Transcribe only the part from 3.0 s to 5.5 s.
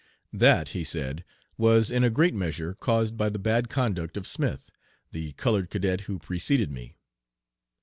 by the bad conduct of Smith, the